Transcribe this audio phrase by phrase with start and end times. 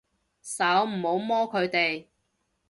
[0.41, 2.07] 手，唔好摸佢哋